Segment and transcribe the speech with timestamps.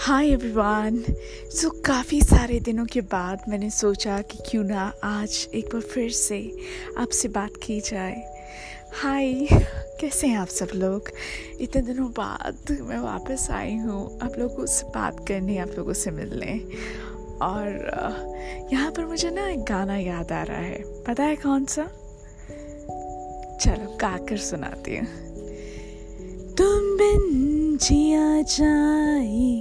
[0.00, 1.04] Hi everyone
[1.50, 6.10] so काफ़ी सारे दिनों के बाद मैंने सोचा कि क्यों ना आज एक बार फिर
[6.10, 6.56] से
[6.98, 8.22] आपसे बात की जाए।
[9.02, 9.48] हाय
[10.00, 11.10] कैसे हैं आप सब लोग?
[11.60, 16.10] इतने दिनों बाद मैं वापस आई हूँ आप लोगों से बात करने, आप लोगों से
[16.10, 16.60] मिलने।
[17.42, 17.68] और
[18.72, 21.84] यहाँ पर मुझे ना एक गाना याद आ रहा है। पता है कौन सा?
[23.60, 25.06] चलो गा कर सुनाती हूँ।
[26.54, 29.57] तुम बिन जिया जाए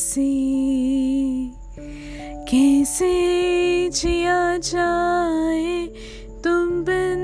[0.00, 1.52] कैसे
[2.48, 5.86] कैसे जिया जाए
[6.44, 7.20] तुम बिन?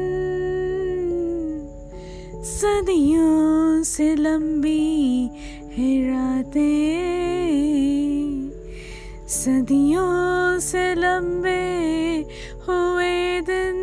[2.44, 5.30] सदियों से लंबी
[5.72, 8.50] है रातें,
[9.28, 12.24] सदियों से लंबे
[12.68, 13.76] हुए दिन।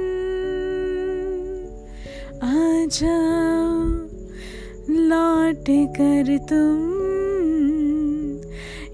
[2.44, 3.86] आ जाओ,
[4.90, 7.03] लौट कर तुम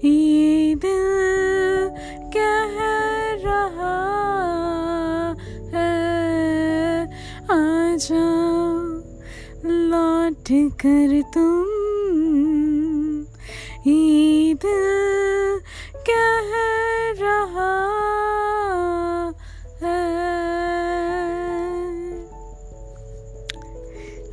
[0.04, 1.90] ये दिल
[2.36, 2.76] कह
[3.46, 3.96] रहा
[5.74, 7.04] है।
[7.44, 8.78] आ जाओ
[9.70, 11.70] लौट कर तुम।
[13.92, 15.60] ये दिल
[16.10, 16.50] कह
[17.24, 17.76] रहा
[19.82, 20.00] है।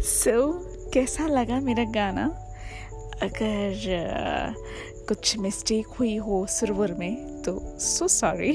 [0.02, 2.47] सो so, कैसा लगा मेरा गाना?
[3.22, 4.56] अगर
[5.08, 8.54] कुछ मिस्टेक हुई हो सुरवर में तो सो सॉरी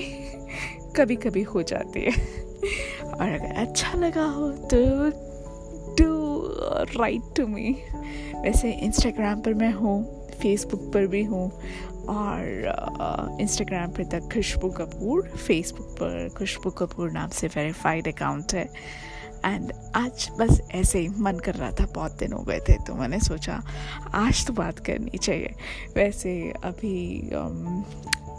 [0.97, 2.13] कभी कभी हो जाती है।
[3.05, 4.79] और अगर अच्छा लगा हो तो
[5.97, 6.11] डू
[6.99, 7.71] राइट टू मी
[8.37, 9.97] वैसे इंस्टाग्राम पर मैं हूँ
[10.33, 11.51] फेसबुक पर भी हूँ,
[12.09, 18.69] और इंस्टाग्राम पर तक खुशबू कपूर फेसबुक पर खुशबू कपूर नाम से वेरीफाइड अकाउंट है।
[19.45, 22.95] एंड आज बस ऐसे ही मन कर रहा था, बहुत दिन हो गए थे तो
[22.95, 23.61] मैंने सोचा,
[24.15, 25.55] आज तो बात करनी चाहिए।
[25.97, 26.33] वैसे
[26.65, 27.31] अभी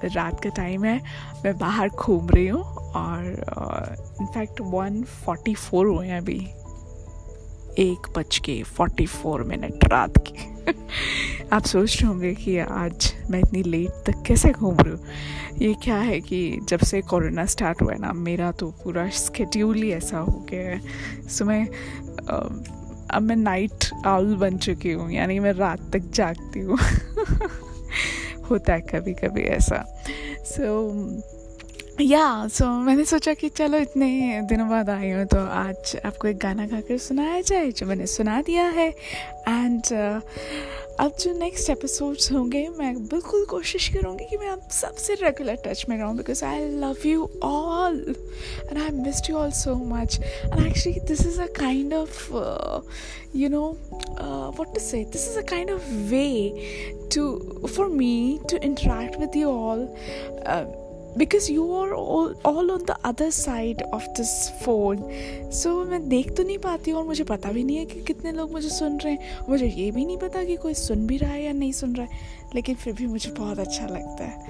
[0.06, 1.00] रात का टाइम है,
[1.44, 3.26] मैं बाहर घूम रही हूँ और
[4.22, 6.40] इनफैक्ट वन फोर्टी फोर हुए हैं अभी।
[7.82, 10.52] एक बज के फोर्टी फोर मिनट रात के।
[11.54, 15.06] आप सोच रहे होंगे कि आज मैं इतनी लेट तक कैसे घूम रही हूँ?
[15.62, 19.76] ये क्या है कि जब से कोरोना स्टार्ट हुआ है ना मेरा तो पूरा स्केड्यूल
[19.76, 20.82] ही ऐसा हो गया है।
[21.28, 21.68] सो मैं
[23.12, 26.78] अब मैं नाइट आउल बन चुकी हूँ यानी मैं रात तक जागती हूँ।
[28.50, 30.04] होता है कभी कभी ऐसा।
[30.46, 31.43] सो so,
[32.02, 36.38] या सो मैंने सोचा कि चलो इतने दिनों बाद आई हूँ तो आज आपको एक
[36.38, 38.90] गाना गा कर सुनाया जाए जो मैंने सुना दिया है।
[39.48, 40.22] एंड uh,
[41.00, 45.86] अब जो नेक्स्ट एपिसोड्स होंगे मैं बिल्कुल कोशिश करूँगी कि मैं आप सबसे रेगुलर टच
[45.90, 48.16] में रहूँ because I love you all
[48.72, 52.32] and I missed you all so much and actually this is a kind of
[53.36, 53.78] you know
[54.74, 55.06] to say?
[55.06, 55.82] This is a kind of
[56.12, 56.52] way
[57.10, 57.24] to
[57.76, 59.84] for me to interact with you all.
[60.46, 60.83] Uh,
[61.18, 65.10] because you are all on the other side of this phone
[65.52, 68.32] so मैं देख तो नहीं पाती हूँ और मुझे पता भी नहीं है कि कितने
[68.32, 71.32] लोग मुझे सुन रहे हैं। मुझे ये भी नहीं पता कि कोई सुन भी रहा
[71.32, 72.12] है या नहीं सुन रहा है।
[72.56, 74.48] लेकिन फिर भी मुझे बहुत अच्छा लगता है।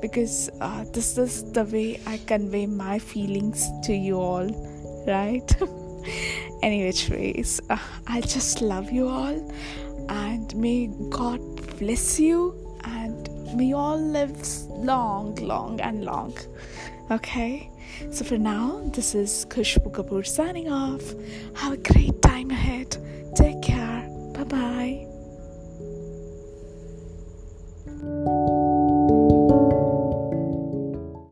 [0.00, 0.50] Because
[0.94, 4.54] this is the way I convey my feelings to you all
[5.08, 5.62] right
[6.64, 7.06] any which
[7.72, 7.78] uh,
[8.10, 9.38] i just love you all
[10.16, 10.78] and may
[11.16, 11.40] god
[11.80, 12.42] bless you
[12.90, 14.36] and may you all live
[14.70, 16.36] long, long, and long.
[17.10, 17.70] Okay?
[18.10, 21.02] So for now, this is Kushbu Kapoor signing off.
[21.54, 22.96] Have a great time ahead.